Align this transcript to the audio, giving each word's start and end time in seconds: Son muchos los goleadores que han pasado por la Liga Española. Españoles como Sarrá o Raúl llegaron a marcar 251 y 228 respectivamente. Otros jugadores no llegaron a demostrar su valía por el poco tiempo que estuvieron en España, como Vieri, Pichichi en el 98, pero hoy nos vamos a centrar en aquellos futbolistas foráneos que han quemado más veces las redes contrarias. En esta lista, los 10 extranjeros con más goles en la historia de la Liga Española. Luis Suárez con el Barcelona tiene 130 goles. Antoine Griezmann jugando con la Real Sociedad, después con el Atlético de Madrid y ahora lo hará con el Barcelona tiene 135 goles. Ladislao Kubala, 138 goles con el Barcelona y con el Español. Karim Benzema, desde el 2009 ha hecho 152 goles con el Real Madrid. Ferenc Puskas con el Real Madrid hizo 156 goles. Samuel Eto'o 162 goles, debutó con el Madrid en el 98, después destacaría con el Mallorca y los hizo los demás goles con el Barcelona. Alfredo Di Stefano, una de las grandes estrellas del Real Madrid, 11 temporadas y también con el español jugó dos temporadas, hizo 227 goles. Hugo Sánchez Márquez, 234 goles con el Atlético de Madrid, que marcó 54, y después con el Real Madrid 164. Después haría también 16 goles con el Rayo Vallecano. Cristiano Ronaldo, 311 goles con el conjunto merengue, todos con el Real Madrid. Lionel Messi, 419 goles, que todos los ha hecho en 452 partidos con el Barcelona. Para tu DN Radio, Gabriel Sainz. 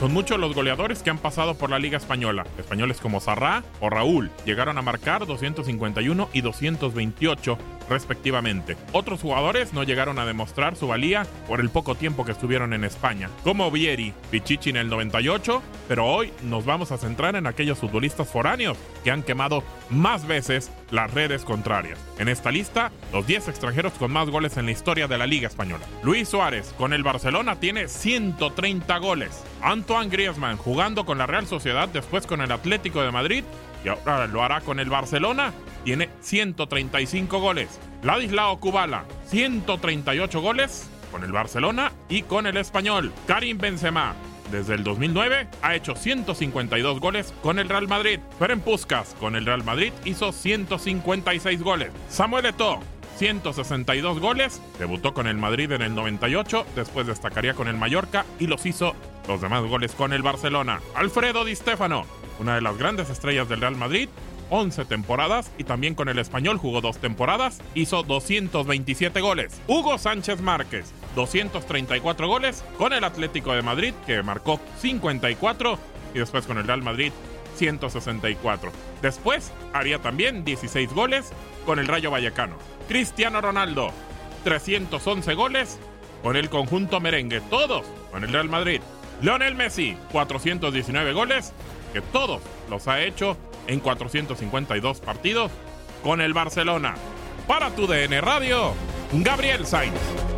Son 0.00 0.12
muchos 0.12 0.38
los 0.38 0.54
goleadores 0.54 1.02
que 1.02 1.10
han 1.10 1.18
pasado 1.18 1.56
por 1.56 1.70
la 1.70 1.80
Liga 1.80 1.98
Española. 1.98 2.46
Españoles 2.56 3.00
como 3.00 3.18
Sarrá 3.18 3.64
o 3.80 3.90
Raúl 3.90 4.30
llegaron 4.44 4.78
a 4.78 4.82
marcar 4.82 5.26
251 5.26 6.28
y 6.32 6.40
228 6.40 7.58
respectivamente. 7.88 8.76
Otros 8.92 9.20
jugadores 9.20 9.72
no 9.72 9.82
llegaron 9.82 10.18
a 10.18 10.26
demostrar 10.26 10.76
su 10.76 10.88
valía 10.88 11.26
por 11.46 11.60
el 11.60 11.70
poco 11.70 11.94
tiempo 11.94 12.24
que 12.24 12.32
estuvieron 12.32 12.72
en 12.72 12.84
España, 12.84 13.30
como 13.44 13.70
Vieri, 13.70 14.12
Pichichi 14.30 14.70
en 14.70 14.76
el 14.76 14.88
98, 14.88 15.62
pero 15.88 16.06
hoy 16.06 16.32
nos 16.42 16.64
vamos 16.64 16.92
a 16.92 16.98
centrar 16.98 17.36
en 17.36 17.46
aquellos 17.46 17.78
futbolistas 17.78 18.28
foráneos 18.28 18.76
que 19.04 19.10
han 19.10 19.22
quemado 19.22 19.62
más 19.90 20.26
veces 20.26 20.70
las 20.90 21.12
redes 21.12 21.44
contrarias. 21.44 21.98
En 22.18 22.28
esta 22.28 22.50
lista, 22.50 22.90
los 23.12 23.26
10 23.26 23.48
extranjeros 23.48 23.92
con 23.94 24.12
más 24.12 24.28
goles 24.30 24.56
en 24.56 24.66
la 24.66 24.72
historia 24.72 25.08
de 25.08 25.18
la 25.18 25.26
Liga 25.26 25.48
Española. 25.48 25.84
Luis 26.02 26.28
Suárez 26.28 26.74
con 26.78 26.92
el 26.92 27.02
Barcelona 27.02 27.60
tiene 27.60 27.88
130 27.88 28.98
goles. 28.98 29.44
Antoine 29.62 30.10
Griezmann 30.10 30.56
jugando 30.56 31.04
con 31.04 31.18
la 31.18 31.26
Real 31.26 31.46
Sociedad, 31.46 31.88
después 31.88 32.26
con 32.26 32.40
el 32.40 32.52
Atlético 32.52 33.02
de 33.02 33.10
Madrid 33.10 33.44
y 33.84 33.88
ahora 33.88 34.26
lo 34.26 34.42
hará 34.42 34.60
con 34.60 34.80
el 34.80 34.90
Barcelona 34.90 35.52
tiene 35.88 36.10
135 36.20 37.40
goles. 37.40 37.80
Ladislao 38.02 38.60
Kubala, 38.60 39.06
138 39.28 40.38
goles 40.42 40.86
con 41.10 41.24
el 41.24 41.32
Barcelona 41.32 41.92
y 42.10 42.24
con 42.24 42.46
el 42.46 42.58
Español. 42.58 43.10
Karim 43.26 43.56
Benzema, 43.56 44.14
desde 44.52 44.74
el 44.74 44.84
2009 44.84 45.48
ha 45.62 45.74
hecho 45.74 45.94
152 45.94 47.00
goles 47.00 47.32
con 47.42 47.58
el 47.58 47.70
Real 47.70 47.88
Madrid. 47.88 48.20
Ferenc 48.38 48.64
Puskas 48.64 49.16
con 49.18 49.34
el 49.34 49.46
Real 49.46 49.64
Madrid 49.64 49.94
hizo 50.04 50.30
156 50.30 51.62
goles. 51.62 51.90
Samuel 52.10 52.44
Eto'o 52.44 52.80
162 53.16 54.20
goles, 54.20 54.60
debutó 54.78 55.14
con 55.14 55.26
el 55.26 55.38
Madrid 55.38 55.72
en 55.72 55.80
el 55.80 55.94
98, 55.94 56.66
después 56.76 57.06
destacaría 57.06 57.54
con 57.54 57.66
el 57.66 57.78
Mallorca 57.78 58.26
y 58.38 58.46
los 58.46 58.66
hizo 58.66 58.94
los 59.26 59.40
demás 59.40 59.64
goles 59.64 59.92
con 59.92 60.12
el 60.12 60.20
Barcelona. 60.20 60.80
Alfredo 60.94 61.46
Di 61.46 61.56
Stefano, 61.56 62.04
una 62.38 62.56
de 62.56 62.60
las 62.60 62.76
grandes 62.76 63.08
estrellas 63.08 63.48
del 63.48 63.62
Real 63.62 63.74
Madrid, 63.74 64.10
11 64.50 64.84
temporadas 64.84 65.50
y 65.58 65.64
también 65.64 65.94
con 65.94 66.08
el 66.08 66.18
español 66.18 66.58
jugó 66.58 66.80
dos 66.80 66.98
temporadas, 66.98 67.60
hizo 67.74 68.02
227 68.02 69.20
goles. 69.20 69.60
Hugo 69.66 69.98
Sánchez 69.98 70.40
Márquez, 70.40 70.92
234 71.14 72.28
goles 72.28 72.64
con 72.76 72.92
el 72.92 73.04
Atlético 73.04 73.52
de 73.52 73.62
Madrid, 73.62 73.94
que 74.06 74.22
marcó 74.22 74.60
54, 74.80 75.78
y 76.14 76.18
después 76.18 76.46
con 76.46 76.58
el 76.58 76.66
Real 76.66 76.82
Madrid 76.82 77.12
164. 77.56 78.72
Después 79.02 79.52
haría 79.72 79.98
también 79.98 80.44
16 80.44 80.92
goles 80.92 81.32
con 81.66 81.78
el 81.78 81.88
Rayo 81.88 82.10
Vallecano. 82.10 82.56
Cristiano 82.88 83.40
Ronaldo, 83.40 83.92
311 84.44 85.34
goles 85.34 85.78
con 86.22 86.36
el 86.36 86.48
conjunto 86.48 87.00
merengue, 87.00 87.40
todos 87.42 87.84
con 88.10 88.24
el 88.24 88.32
Real 88.32 88.48
Madrid. 88.48 88.80
Lionel 89.20 89.54
Messi, 89.56 89.96
419 90.12 91.12
goles, 91.12 91.52
que 91.92 92.00
todos 92.00 92.40
los 92.70 92.86
ha 92.86 93.02
hecho 93.02 93.36
en 93.68 93.78
452 93.78 95.00
partidos 95.00 95.52
con 96.02 96.20
el 96.20 96.32
Barcelona. 96.32 96.96
Para 97.46 97.70
tu 97.70 97.86
DN 97.86 98.20
Radio, 98.20 98.72
Gabriel 99.12 99.64
Sainz. 99.66 100.37